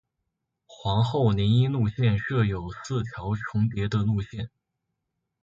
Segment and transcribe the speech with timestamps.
[0.65, 4.49] 皇后林荫路线设有四条重叠的路线。